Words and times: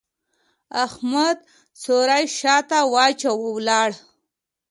احمد 0.85 1.37
څوری 1.83 2.23
شا 2.37 2.55
ته 2.69 2.79
واچاوو؛ 2.93 3.47
ولاړ. 3.55 3.89